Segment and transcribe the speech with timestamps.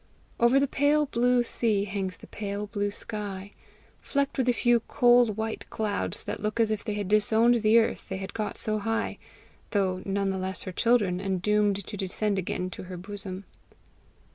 [0.39, 3.51] Over the pale blue sea hangs the pale blue sky,
[4.01, 8.09] flecked with a few cold white clouds that look as if they disowned the earth
[8.09, 9.19] they had got so high
[9.69, 13.45] though none the less her children, and doomed to descend again to her bosom.